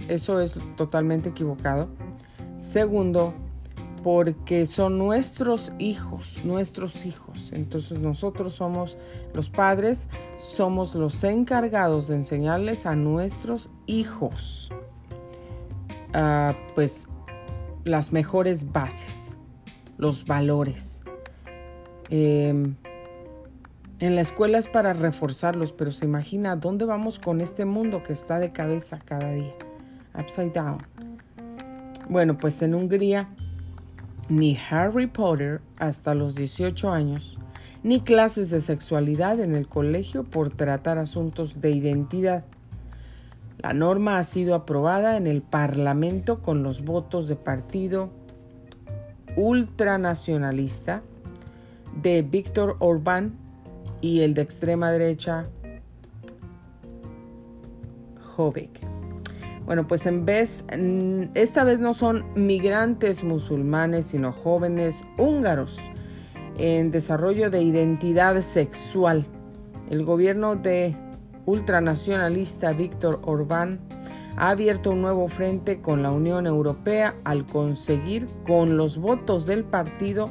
eso 0.08 0.40
es 0.40 0.56
totalmente 0.76 1.30
equivocado. 1.30 1.88
Segundo, 2.58 3.34
porque 4.08 4.66
son 4.68 4.98
nuestros 4.98 5.74
hijos, 5.80 6.40
nuestros 6.46 7.06
hijos. 7.06 7.52
Entonces 7.52 8.00
nosotros 8.00 8.54
somos 8.54 8.96
los 9.34 9.50
padres, 9.50 10.08
somos 10.38 10.96
los 10.96 11.22
encargados 11.26 12.08
de 12.08 12.16
enseñarles 12.16 12.86
a 12.86 12.96
nuestros 12.96 13.70
hijos 13.86 14.72
pues 16.74 17.10
las 17.84 18.14
mejores 18.14 18.72
bases, 18.72 19.38
los 19.98 20.24
valores. 20.24 21.04
Em, 22.10 22.78
en 24.00 24.16
la 24.16 24.22
escuela 24.22 24.58
es 24.58 24.70
para 24.70 24.94
reforzarlos, 24.94 25.74
pero 25.74 25.92
se 25.92 26.06
imagina 26.06 26.56
dónde 26.56 26.86
vamos 26.86 27.20
con 27.20 27.42
este 27.42 27.66
mundo 27.66 28.04
que 28.04 28.14
está 28.14 28.40
de 28.40 28.54
cabeza 28.54 29.02
cada 29.04 29.34
día, 29.34 29.54
upside 30.18 30.54
down. 30.54 30.78
Bueno, 32.08 32.38
pues 32.38 32.62
en 32.62 32.74
Hungría 32.74 33.28
ni 34.30 34.58
Harry 34.70 35.08
Potter 35.08 35.62
hasta 35.78 36.14
los 36.14 36.36
18 36.36 36.92
años, 36.92 37.38
ni 37.84 38.02
clases 38.02 38.50
de 38.50 38.62
sexualidad 38.62 39.40
en 39.40 39.54
el 39.54 39.68
colegio 39.68 40.24
por 40.24 40.50
tratar 40.50 40.98
asuntos 40.98 41.62
de 41.62 41.72
identidad. 41.72 42.46
La 43.60 43.74
norma 43.74 44.20
ha 44.20 44.24
sido 44.24 44.54
aprobada 44.56 45.18
en 45.18 45.26
el 45.28 45.42
Parlamento 45.42 46.42
con 46.42 46.64
los 46.64 46.84
votos 46.84 47.28
de 47.28 47.36
partido 47.36 48.10
ultranacionalista 49.36 51.02
de 52.02 52.22
Víctor 52.22 52.76
Orbán 52.80 53.34
y 54.02 54.22
el 54.22 54.34
de 54.34 54.42
extrema 54.42 54.92
derecha 54.92 55.48
Jobbik. 58.36 58.87
Bueno, 59.68 59.86
pues 59.86 60.06
en 60.06 60.24
vez, 60.24 60.64
esta 61.34 61.66
vez 61.66 61.82
no 61.82 61.94
son 61.94 62.24
migrantes 62.36 63.26
musulmanes, 63.26 64.06
sino 64.06 64.32
jóvenes 64.32 65.04
húngaros 65.18 65.78
en 66.58 66.90
desarrollo 66.90 67.50
de 67.50 67.64
identidad 67.64 68.42
sexual. 68.44 69.26
El 69.90 70.06
gobierno 70.06 70.56
de 70.56 70.96
ultranacionalista 71.46 72.72
Víctor 72.72 73.20
Orbán 73.26 73.82
ha 74.38 74.52
abierto 74.52 74.92
un 74.92 75.02
nuevo 75.02 75.28
frente 75.28 75.82
con 75.82 76.02
la 76.02 76.12
Unión 76.12 76.48
Europea 76.48 77.16
al 77.26 77.46
conseguir 77.46 78.26
con 78.46 78.78
los 78.78 78.98
votos 78.98 79.46
del 79.46 79.66
partido 79.66 80.30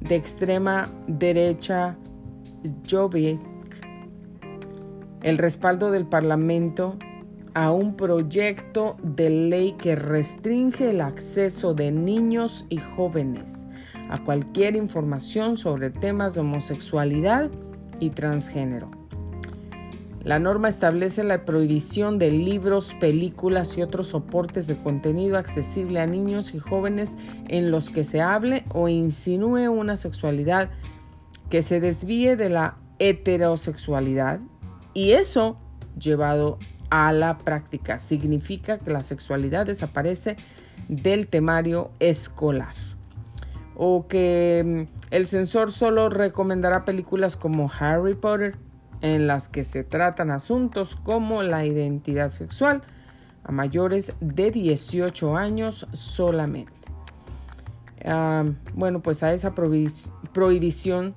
de 0.00 0.16
extrema 0.16 0.88
derecha 1.06 1.96
Jobbik 2.90 3.38
el 5.22 5.38
respaldo 5.38 5.92
del 5.92 6.06
Parlamento 6.06 6.96
a 7.56 7.70
un 7.70 7.96
proyecto 7.96 8.98
de 9.02 9.30
ley 9.30 9.72
que 9.78 9.96
restringe 9.96 10.90
el 10.90 11.00
acceso 11.00 11.72
de 11.72 11.90
niños 11.90 12.66
y 12.68 12.76
jóvenes 12.76 13.66
a 14.10 14.22
cualquier 14.22 14.76
información 14.76 15.56
sobre 15.56 15.88
temas 15.88 16.34
de 16.34 16.40
homosexualidad 16.40 17.50
y 17.98 18.10
transgénero. 18.10 18.90
La 20.22 20.38
norma 20.38 20.68
establece 20.68 21.24
la 21.24 21.46
prohibición 21.46 22.18
de 22.18 22.30
libros, 22.30 22.94
películas 23.00 23.78
y 23.78 23.82
otros 23.82 24.08
soportes 24.08 24.66
de 24.66 24.76
contenido 24.76 25.38
accesible 25.38 25.98
a 26.00 26.06
niños 26.06 26.52
y 26.52 26.58
jóvenes 26.58 27.16
en 27.48 27.70
los 27.70 27.88
que 27.88 28.04
se 28.04 28.20
hable 28.20 28.66
o 28.74 28.88
insinúe 28.88 29.70
una 29.70 29.96
sexualidad 29.96 30.68
que 31.48 31.62
se 31.62 31.80
desvíe 31.80 32.36
de 32.36 32.50
la 32.50 32.76
heterosexualidad 32.98 34.40
y 34.92 35.12
eso 35.12 35.56
llevado 35.98 36.58
a 36.96 37.12
la 37.12 37.36
práctica 37.36 37.98
significa 37.98 38.78
que 38.78 38.90
la 38.90 39.02
sexualidad 39.02 39.66
desaparece 39.66 40.36
del 40.88 41.26
temario 41.28 41.90
escolar 42.00 42.74
o 43.74 44.06
que 44.08 44.88
mm, 44.88 45.10
el 45.10 45.26
censor 45.26 45.72
solo 45.72 46.08
recomendará 46.08 46.86
películas 46.86 47.36
como 47.36 47.70
Harry 47.78 48.14
Potter 48.14 48.56
en 49.02 49.26
las 49.26 49.48
que 49.48 49.62
se 49.62 49.84
tratan 49.84 50.30
asuntos 50.30 50.96
como 50.96 51.42
la 51.42 51.66
identidad 51.66 52.30
sexual 52.30 52.80
a 53.44 53.52
mayores 53.52 54.12
de 54.20 54.50
18 54.50 55.36
años 55.36 55.86
solamente. 55.92 56.72
Ah, 58.06 58.44
bueno, 58.72 59.02
pues 59.02 59.22
a 59.22 59.34
esa 59.34 59.54
prohibición 59.54 61.14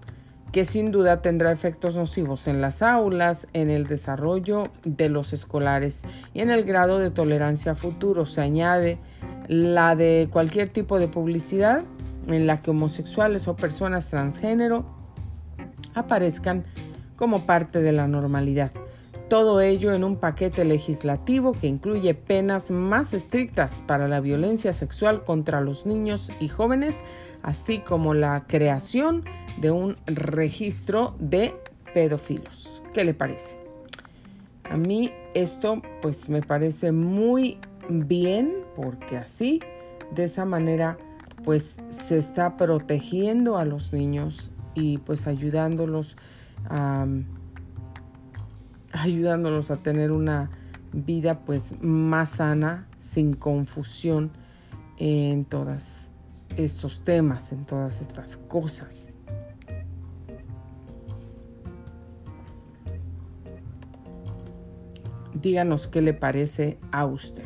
que 0.51 0.65
sin 0.65 0.91
duda 0.91 1.21
tendrá 1.21 1.51
efectos 1.51 1.95
nocivos 1.95 2.47
en 2.47 2.61
las 2.61 2.81
aulas, 2.81 3.47
en 3.53 3.69
el 3.69 3.87
desarrollo 3.87 4.63
de 4.83 5.09
los 5.09 5.33
escolares 5.33 6.03
y 6.33 6.41
en 6.41 6.49
el 6.49 6.63
grado 6.63 6.99
de 6.99 7.11
tolerancia 7.11 7.75
futuro. 7.75 8.25
Se 8.25 8.41
añade 8.41 8.97
la 9.47 9.95
de 9.95 10.27
cualquier 10.31 10.69
tipo 10.69 10.99
de 10.99 11.07
publicidad 11.07 11.83
en 12.27 12.47
la 12.47 12.61
que 12.61 12.71
homosexuales 12.71 13.47
o 13.47 13.55
personas 13.55 14.09
transgénero 14.09 14.85
aparezcan 15.93 16.65
como 17.15 17.45
parte 17.45 17.81
de 17.81 17.91
la 17.91 18.07
normalidad. 18.07 18.71
Todo 19.29 19.61
ello 19.61 19.93
en 19.93 20.03
un 20.03 20.15
paquete 20.15 20.65
legislativo 20.65 21.51
que 21.51 21.67
incluye 21.67 22.15
penas 22.15 22.71
más 22.71 23.13
estrictas 23.13 23.83
para 23.85 24.07
la 24.07 24.21
violencia 24.21 24.73
sexual 24.73 25.23
contra 25.23 25.61
los 25.61 25.85
niños 25.85 26.31
y 26.39 26.47
jóvenes, 26.47 26.99
así 27.43 27.79
como 27.79 28.13
la 28.13 28.45
creación 28.47 29.23
de 29.59 29.71
un 29.71 29.95
registro 30.05 31.15
de 31.19 31.55
pedófilos. 31.93 32.83
¿Qué 32.93 33.03
le 33.03 33.13
parece? 33.13 33.57
A 34.69 34.77
mí 34.77 35.11
esto 35.33 35.81
pues 36.01 36.29
me 36.29 36.41
parece 36.41 36.91
muy 36.91 37.57
bien 37.89 38.53
porque 38.75 39.17
así, 39.17 39.59
de 40.13 40.25
esa 40.25 40.45
manera, 40.45 40.97
pues 41.43 41.81
se 41.89 42.17
está 42.17 42.57
protegiendo 42.57 43.57
a 43.57 43.65
los 43.65 43.93
niños 43.93 44.51
y 44.75 44.97
pues 44.99 45.27
ayudándolos 45.27 46.15
ayudándolos 48.91 49.71
a 49.71 49.77
tener 49.77 50.11
una 50.11 50.49
vida 50.91 51.39
pues 51.39 51.73
más 51.81 52.31
sana, 52.31 52.87
sin 52.99 53.33
confusión 53.33 54.31
en 54.97 55.45
todos 55.45 56.08
estos 56.63 57.03
temas, 57.03 57.51
en 57.51 57.65
todas 57.65 58.01
estas 58.01 58.37
cosas. 58.37 59.13
Díganos 65.33 65.87
qué 65.87 66.01
le 66.01 66.13
parece 66.13 66.77
a 66.91 67.05
usted. 67.05 67.45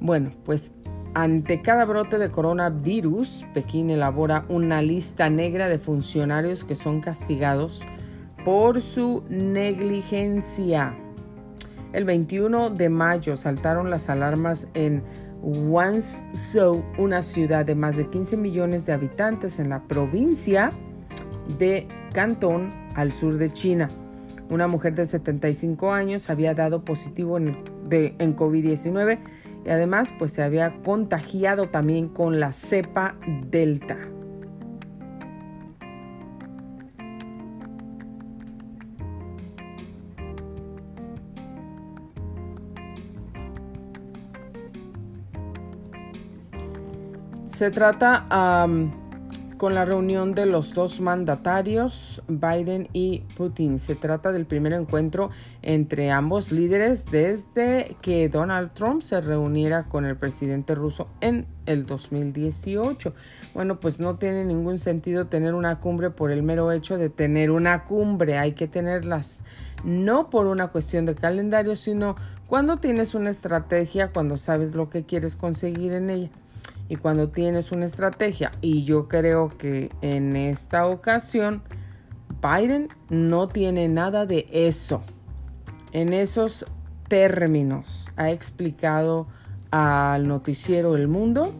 Bueno, 0.00 0.30
pues 0.44 0.72
ante 1.14 1.62
cada 1.62 1.84
brote 1.84 2.18
de 2.18 2.30
coronavirus, 2.30 3.44
Pekín 3.52 3.90
elabora 3.90 4.46
una 4.48 4.80
lista 4.80 5.28
negra 5.28 5.68
de 5.68 5.78
funcionarios 5.78 6.64
que 6.64 6.74
son 6.74 7.00
castigados 7.00 7.82
por 8.44 8.80
su 8.80 9.24
negligencia. 9.28 10.96
El 11.92 12.04
21 12.04 12.70
de 12.70 12.88
mayo 12.88 13.36
saltaron 13.36 13.90
las 13.90 14.08
alarmas 14.08 14.68
en 14.72 15.02
Guangzhou, 15.42 16.84
una 16.98 17.22
ciudad 17.22 17.66
de 17.66 17.74
más 17.74 17.96
de 17.96 18.08
15 18.08 18.36
millones 18.36 18.86
de 18.86 18.92
habitantes 18.92 19.58
en 19.58 19.68
la 19.68 19.82
provincia 19.82 20.70
de 21.58 21.88
Cantón, 22.12 22.72
al 22.94 23.12
sur 23.12 23.38
de 23.38 23.52
China. 23.52 23.88
Una 24.50 24.68
mujer 24.68 24.94
de 24.94 25.06
75 25.06 25.92
años 25.92 26.30
había 26.30 26.54
dado 26.54 26.84
positivo 26.84 27.38
en, 27.38 27.56
en 27.90 28.36
COVID-19 28.36 29.18
y 29.64 29.70
además 29.70 30.12
pues 30.18 30.32
se 30.32 30.42
había 30.42 30.80
contagiado 30.82 31.68
también 31.68 32.08
con 32.08 32.38
la 32.38 32.52
cepa 32.52 33.16
Delta. 33.50 33.98
Se 47.54 47.70
trata 47.70 48.26
con 49.58 49.74
la 49.74 49.84
reunión 49.84 50.34
de 50.34 50.46
los 50.46 50.72
dos 50.72 51.00
mandatarios, 51.00 52.22
Biden 52.26 52.88
y 52.94 53.20
Putin. 53.36 53.78
Se 53.78 53.94
trata 53.94 54.32
del 54.32 54.46
primer 54.46 54.72
encuentro 54.72 55.30
entre 55.60 56.10
ambos 56.10 56.50
líderes 56.50 57.04
desde 57.10 57.94
que 58.00 58.30
Donald 58.30 58.72
Trump 58.72 59.02
se 59.02 59.20
reuniera 59.20 59.84
con 59.84 60.06
el 60.06 60.16
presidente 60.16 60.74
ruso 60.74 61.08
en 61.20 61.46
el 61.66 61.84
2018. 61.84 63.14
Bueno, 63.52 63.80
pues 63.80 64.00
no 64.00 64.16
tiene 64.16 64.46
ningún 64.46 64.78
sentido 64.78 65.26
tener 65.26 65.52
una 65.54 65.78
cumbre 65.78 66.08
por 66.08 66.32
el 66.32 66.42
mero 66.42 66.72
hecho 66.72 66.96
de 66.96 67.10
tener 67.10 67.50
una 67.50 67.84
cumbre. 67.84 68.38
Hay 68.38 68.52
que 68.52 68.66
tenerlas 68.66 69.44
no 69.84 70.30
por 70.30 70.46
una 70.46 70.68
cuestión 70.68 71.04
de 71.04 71.14
calendario, 71.14 71.76
sino 71.76 72.16
cuando 72.46 72.78
tienes 72.78 73.14
una 73.14 73.28
estrategia, 73.28 74.08
cuando 74.08 74.38
sabes 74.38 74.74
lo 74.74 74.88
que 74.88 75.04
quieres 75.04 75.36
conseguir 75.36 75.92
en 75.92 76.08
ella 76.08 76.30
y 76.92 76.96
cuando 76.96 77.30
tienes 77.30 77.72
una 77.72 77.86
estrategia. 77.86 78.50
Y 78.60 78.84
yo 78.84 79.08
creo 79.08 79.48
que 79.48 79.90
en 80.02 80.36
esta 80.36 80.84
ocasión 80.84 81.62
Biden 82.42 82.88
no 83.08 83.48
tiene 83.48 83.88
nada 83.88 84.26
de 84.26 84.46
eso. 84.52 85.02
En 85.92 86.12
esos 86.12 86.66
términos 87.08 88.10
ha 88.16 88.30
explicado 88.30 89.26
al 89.70 90.28
noticiero 90.28 90.94
El 90.94 91.08
Mundo 91.08 91.54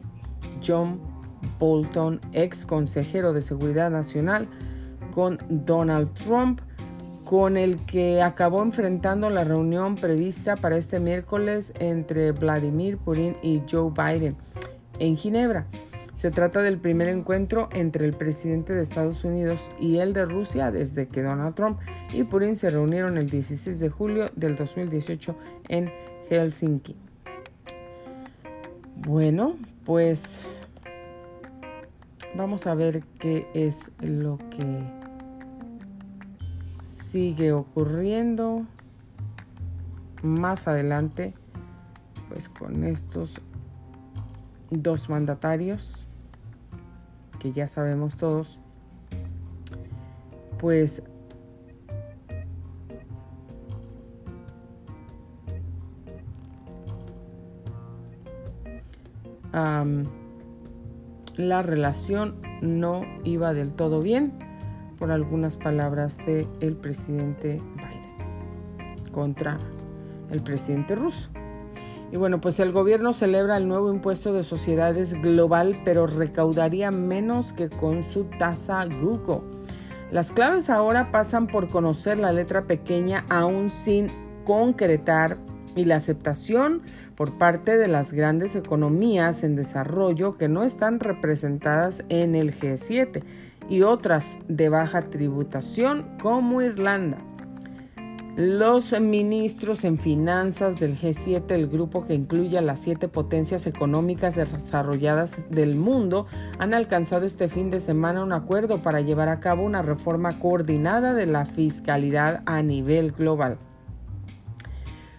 John 0.63 1.01
Bolton, 1.59 2.21
ex 2.33 2.67
consejero 2.67 3.33
de 3.33 3.41
Seguridad 3.41 3.91
Nacional, 3.91 4.49
con 5.15 5.39
Donald 5.49 6.13
Trump, 6.13 6.61
con 7.25 7.57
el 7.57 7.79
que 7.87 8.21
acabó 8.21 8.63
enfrentando 8.63 9.31
la 9.31 9.45
reunión 9.45 9.97
prevista 9.97 10.57
para 10.57 10.77
este 10.77 11.01
miércoles 11.01 11.73
entre 11.79 12.33
Vladimir 12.33 12.99
Putin 12.99 13.35
y 13.43 13.63
Joe 13.71 13.91
Biden 13.91 14.37
en 14.99 15.17
Ginebra. 15.17 15.67
Se 16.15 16.31
trata 16.31 16.63
del 16.63 16.79
primer 16.79 17.09
encuentro 17.09 17.69
entre 17.73 18.05
el 18.05 18.13
presidente 18.13 18.73
de 18.75 18.83
Estados 18.83 19.25
Unidos 19.25 19.69
y 19.81 19.99
el 19.99 20.13
de 20.13 20.25
Rusia 20.25 20.71
desde 20.71 21.09
que 21.09 21.23
Donald 21.23 21.55
Trump 21.55 21.81
y 22.13 22.25
Putin 22.25 22.55
se 22.55 22.71
reunieron 22.71 23.19
el 23.19 23.29
16 23.29 23.81
de 23.81 23.89
julio 23.89 24.31
del 24.37 24.55
2018 24.55 25.37
en 25.69 25.91
Helsinki. 26.29 26.97
Bueno, 28.97 29.57
pues 29.85 30.39
vamos 32.37 32.67
a 32.67 32.75
ver 32.75 33.03
qué 33.19 33.49
es 33.55 33.91
lo 33.99 34.39
que 34.51 35.03
sigue 36.85 37.53
ocurriendo 37.53 38.65
más 40.23 40.69
adelante 40.69 41.35
pues 42.29 42.49
con 42.49 42.85
estos 42.85 43.41
dos 44.73 45.09
mandatarios, 45.11 46.07
que 47.39 47.53
ya 47.53 47.69
sabemos 47.69 48.17
todos, 48.17 48.59
pues 50.59 51.03
la 61.37 61.63
relación 61.63 62.37
no 62.63 63.03
iba 63.25 63.53
del 63.53 63.73
todo 63.73 64.01
bien 64.01 64.33
por 64.99 65.11
algunas 65.11 65.57
palabras 65.57 66.17
del 66.19 66.47
el 66.61 66.77
presidente 66.77 67.61
Biden 67.77 69.11
contra 69.11 69.59
el 70.31 70.43
presidente 70.43 70.95
ruso. 70.95 71.29
Y 72.13 72.19
bueno, 72.19 72.43
pues 72.43 72.61
el 72.61 72.73
gobierno 72.73 73.15
celebra 73.15 73.57
el 73.57 73.67
nuevo 73.67 73.91
impuesto 73.91 74.35
de 74.35 74.43
sociedades 74.43 75.15
global, 75.15 75.81
pero 75.83 76.07
recaudaría 76.07 76.91
menos 76.91 77.55
que 77.55 77.71
con 77.71 78.05
su 78.05 78.25
tasa 78.39 78.85
Google. 78.85 79.41
Las 80.11 80.31
claves 80.31 80.69
ahora 80.69 81.11
pasan 81.11 81.47
por 81.47 81.71
conocer 81.71 82.21
la 82.21 82.33
letra 82.33 82.67
pequeña 82.67 83.25
aún 83.31 83.71
sin 83.71 84.11
concretar 84.45 85.39
y 85.75 85.87
la 85.87 85.97
aceptación 85.97 86.83
por 87.17 87.39
parte 87.39 87.79
de 87.79 87.89
las 87.89 88.13
grandes 88.13 88.57
economías 88.57 89.43
en 89.43 89.57
desarrollo 89.57 90.33
que 90.33 90.51
no 90.51 90.65
están 90.65 91.01
representadas 91.01 92.03
en 92.11 92.35
el 92.35 92.55
G7 92.55 93.23
y 93.71 93.83
otras 93.83 94.39
de 94.49 94.69
baja 94.69 95.09
tributación 95.09 96.19
como 96.21 96.61
Irlanda. 96.61 97.32
Los 98.35 98.99
ministros 98.99 99.85
en 99.85 99.99
finanzas 99.99 100.81
del 100.81 100.99
G7, 100.99 101.51
el 101.51 101.69
grupo 101.69 102.07
que 102.07 102.15
incluye 102.15 102.57
a 102.57 102.63
las 102.63 102.81
siete 102.81 103.07
potencias 103.07 103.67
económicas 103.67 104.37
desarrolladas 104.37 105.37
del 105.51 105.75
mundo, 105.75 106.27
han 106.59 106.73
alcanzado 106.73 107.27
este 107.27 107.49
fin 107.49 107.71
de 107.71 107.79
semana 107.79 108.23
un 108.23 108.33
acuerdo 108.33 108.81
para 108.81 109.03
llevar 109.03 109.29
a 109.29 109.39
cabo 109.39 109.65
una 109.65 109.83
reforma 109.83 110.39
coordinada 110.39 111.13
de 111.13 111.27
la 111.27 111.45
fiscalidad 111.45 112.43
a 112.47 112.63
nivel 112.63 113.13
global. 113.13 113.59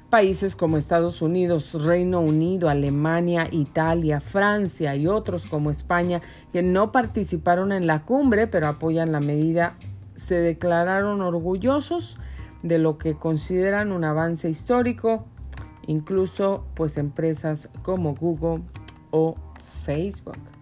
Países 0.10 0.56
como 0.56 0.78
Estados 0.78 1.21
Unidos, 1.21 1.84
Reino 1.84 2.19
Unido, 2.19 2.67
Alemania, 2.67 3.47
Italia, 3.52 4.21
Francia 4.21 4.95
y 4.95 5.06
otros 5.06 5.45
como 5.45 5.69
España, 5.69 6.23
que 6.52 6.63
no 6.63 6.91
participaron 6.91 7.73
en 7.73 7.86
la 7.86 8.06
cumbre 8.06 8.47
pero 8.47 8.65
apoyan 8.65 9.12
la 9.12 9.19
medida, 9.19 9.76
se 10.15 10.34
declararon 10.36 11.21
orgullosos 11.21 12.17
de 12.63 12.80
lo 12.80 12.97
que 12.97 13.15
consideran 13.15 13.91
un 13.91 14.04
avance 14.04 14.49
histórico, 14.49 15.26
incluso 15.86 16.65
pues 16.73 16.97
empresas 16.97 17.69
como 17.84 18.15
Google 18.15 18.63
o 19.12 19.36
Facebook. 19.84 20.52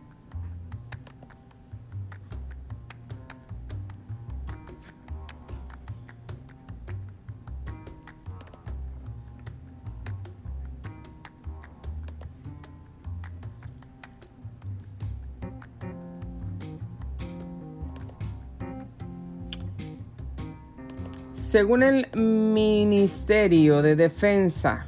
Según 21.42 21.84
el 21.84 22.08
Ministerio 22.16 23.82
de 23.82 23.98
Defensa 23.98 24.86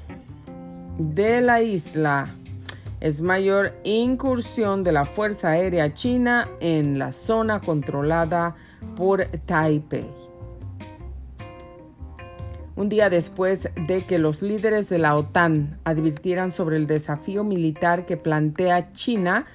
de 0.97 1.41
la 1.41 1.61
isla, 1.61 2.35
es 3.01 3.21
mayor 3.21 3.73
incursión 3.83 4.83
de 4.83 4.93
la 4.93 5.03
Fuerza 5.03 5.49
Aérea 5.49 5.93
China 5.93 6.47
en 6.61 6.99
la 6.99 7.11
zona 7.11 7.59
controlada 7.59 8.55
por 8.95 9.25
Taipei. 9.45 10.07
Un 12.77 12.87
día 12.87 13.09
después 13.09 13.67
de 13.87 14.05
que 14.05 14.17
los 14.17 14.41
líderes 14.41 14.87
de 14.87 14.99
la 14.99 15.17
OTAN 15.17 15.79
advirtieran 15.83 16.53
sobre 16.53 16.77
el 16.77 16.87
desafío 16.87 17.43
militar 17.43 18.05
que 18.05 18.15
plantea 18.15 18.93
China, 18.93 19.47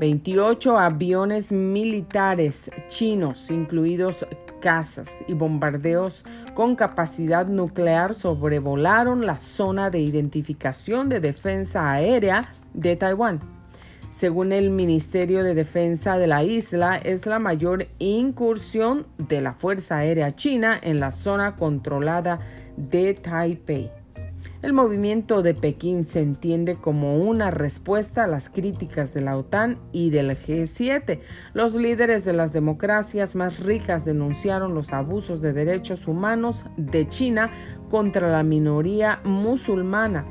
28 0.00 0.78
aviones 0.78 1.52
militares 1.52 2.70
chinos, 2.88 3.50
incluidos 3.50 4.26
cazas 4.58 5.10
y 5.28 5.34
bombardeos 5.34 6.24
con 6.54 6.74
capacidad 6.74 7.46
nuclear 7.46 8.14
sobrevolaron 8.14 9.26
la 9.26 9.38
zona 9.38 9.90
de 9.90 9.98
identificación 9.98 11.10
de 11.10 11.20
defensa 11.20 11.92
aérea 11.92 12.50
de 12.72 12.96
Taiwán. 12.96 13.40
Según 14.10 14.52
el 14.52 14.70
Ministerio 14.70 15.44
de 15.44 15.54
Defensa 15.54 16.16
de 16.16 16.26
la 16.26 16.44
isla, 16.44 16.96
es 16.96 17.26
la 17.26 17.38
mayor 17.38 17.86
incursión 17.98 19.06
de 19.18 19.42
la 19.42 19.52
Fuerza 19.52 19.98
Aérea 19.98 20.34
China 20.34 20.80
en 20.82 20.98
la 20.98 21.12
zona 21.12 21.56
controlada 21.56 22.40
de 22.76 23.12
Taipei. 23.12 23.99
El 24.62 24.74
movimiento 24.74 25.40
de 25.40 25.54
Pekín 25.54 26.04
se 26.04 26.20
entiende 26.20 26.76
como 26.76 27.16
una 27.16 27.50
respuesta 27.50 28.24
a 28.24 28.26
las 28.26 28.50
críticas 28.50 29.14
de 29.14 29.22
la 29.22 29.38
OTAN 29.38 29.78
y 29.90 30.10
del 30.10 30.32
G7. 30.32 31.18
Los 31.54 31.74
líderes 31.74 32.26
de 32.26 32.34
las 32.34 32.52
democracias 32.52 33.34
más 33.34 33.60
ricas 33.60 34.04
denunciaron 34.04 34.74
los 34.74 34.92
abusos 34.92 35.40
de 35.40 35.54
derechos 35.54 36.06
humanos 36.06 36.66
de 36.76 37.08
China 37.08 37.50
contra 37.88 38.30
la 38.30 38.42
minoría 38.42 39.20
musulmana 39.24 40.26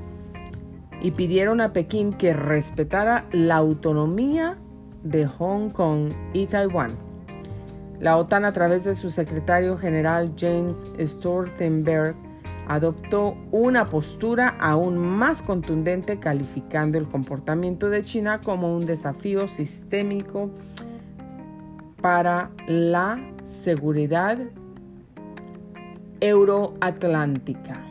y 1.01 1.09
pidieron 1.09 1.59
a 1.59 1.73
Pekín 1.73 2.13
que 2.13 2.33
respetara 2.33 3.25
la 3.31 3.55
autonomía 3.55 4.59
de 5.03 5.25
Hong 5.25 5.71
Kong 5.71 6.13
y 6.33 6.45
Taiwán. 6.45 6.95
La 7.99 8.15
OTAN 8.15 8.45
a 8.45 8.53
través 8.53 8.83
de 8.83 8.93
su 8.93 9.09
secretario 9.09 9.75
general 9.75 10.33
James 10.37 10.85
Stoltenberg 10.99 12.28
adoptó 12.69 13.35
una 13.51 13.85
postura 13.85 14.55
aún 14.59 14.97
más 14.99 15.41
contundente 15.41 16.19
calificando 16.19 16.99
el 16.99 17.07
comportamiento 17.07 17.89
de 17.89 18.03
China 18.03 18.41
como 18.41 18.73
un 18.75 18.85
desafío 18.85 19.47
sistémico 19.47 20.51
para 21.99 22.51
la 22.67 23.19
seguridad 23.43 24.37
euroatlántica. 26.21 27.85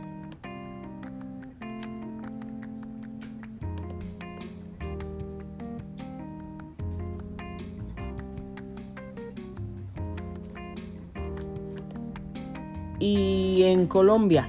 Y 13.01 13.63
en 13.65 13.87
Colombia, 13.87 14.49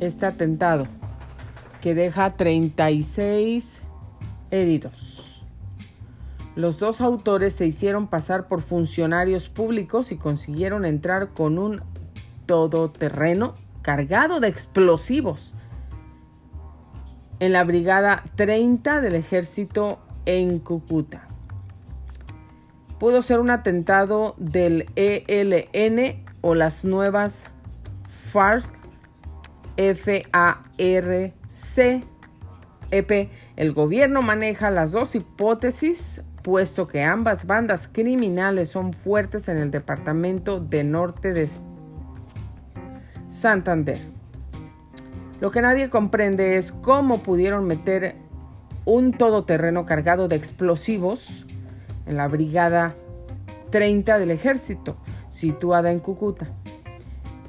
este 0.00 0.26
atentado 0.26 0.86
que 1.80 1.94
deja 1.94 2.36
36 2.36 3.82
heridos. 4.50 5.46
Los 6.54 6.78
dos 6.78 7.00
autores 7.00 7.52
se 7.52 7.66
hicieron 7.66 8.08
pasar 8.08 8.48
por 8.48 8.62
funcionarios 8.62 9.48
públicos 9.48 10.10
y 10.10 10.16
consiguieron 10.16 10.84
entrar 10.84 11.32
con 11.32 11.58
un 11.58 11.82
todoterreno 12.46 13.54
cargado 13.82 14.40
de 14.40 14.48
explosivos 14.48 15.54
en 17.40 17.52
la 17.52 17.62
Brigada 17.62 18.24
30 18.34 19.00
del 19.00 19.14
Ejército 19.14 20.00
en 20.26 20.58
Cúcuta. 20.58 21.28
Pudo 22.98 23.22
ser 23.22 23.38
un 23.38 23.50
atentado 23.50 24.34
del 24.38 24.86
ELN 24.96 26.24
o 26.40 26.56
las 26.56 26.84
nuevas 26.84 27.44
FARC, 28.08 28.77
F-A-R-C, 29.78 31.32
EP. 32.90 33.30
El 33.54 33.72
gobierno 33.72 34.22
maneja 34.22 34.70
las 34.70 34.90
dos 34.90 35.14
hipótesis, 35.14 36.24
puesto 36.42 36.88
que 36.88 37.04
ambas 37.04 37.46
bandas 37.46 37.88
criminales 37.90 38.70
son 38.70 38.92
fuertes 38.92 39.48
en 39.48 39.56
el 39.56 39.70
departamento 39.70 40.58
de 40.58 40.82
norte 40.82 41.32
de 41.32 41.48
Santander. 43.28 44.00
Lo 45.40 45.52
que 45.52 45.62
nadie 45.62 45.88
comprende 45.88 46.56
es 46.56 46.72
cómo 46.72 47.22
pudieron 47.22 47.64
meter 47.68 48.16
un 48.84 49.12
todoterreno 49.12 49.86
cargado 49.86 50.26
de 50.26 50.34
explosivos 50.34 51.46
en 52.06 52.16
la 52.16 52.26
brigada 52.26 52.96
30 53.70 54.18
del 54.18 54.32
ejército, 54.32 54.96
situada 55.28 55.92
en 55.92 56.00
Cúcuta, 56.00 56.48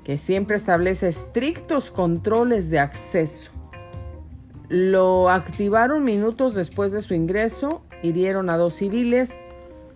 que 0.10 0.18
siempre 0.18 0.56
establece 0.56 1.08
estrictos 1.08 1.92
controles 1.92 2.72
de 2.72 2.80
acceso. 2.80 3.52
Lo 4.68 5.30
activaron 5.30 6.04
minutos 6.04 6.56
después 6.56 6.92
de 6.92 7.04
su 7.04 7.14
ingreso, 7.14 7.84
hirieron 8.02 8.50
a 8.50 8.58
dos 8.58 8.74
civiles 8.74 9.46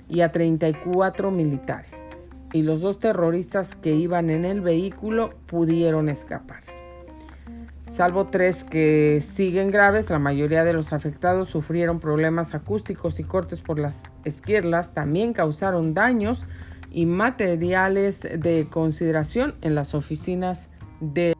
y 0.07 0.21
a 0.21 0.31
34 0.31 1.31
militares 1.31 2.29
y 2.53 2.61
los 2.61 2.81
dos 2.81 2.99
terroristas 2.99 3.73
que 3.73 3.95
iban 3.95 4.29
en 4.29 4.45
el 4.45 4.61
vehículo 4.61 5.31
pudieron 5.47 6.09
escapar. 6.09 6.61
Salvo 7.87 8.27
tres 8.27 8.63
que 8.63 9.19
siguen 9.19 9.71
graves, 9.71 10.11
la 10.11 10.19
mayoría 10.19 10.63
de 10.63 10.73
los 10.73 10.93
afectados 10.93 11.49
sufrieron 11.49 11.99
problemas 11.99 12.53
acústicos 12.53 13.19
y 13.19 13.23
cortes 13.23 13.61
por 13.61 13.79
las 13.79 14.03
esquirlas, 14.25 14.93
también 14.93 15.33
causaron 15.33 15.95
daños 15.95 16.45
y 16.93 17.05
materiales 17.05 18.21
de 18.21 18.67
consideración 18.69 19.55
en 19.61 19.75
las 19.75 19.95
oficinas 19.95 20.69
de 21.01 21.35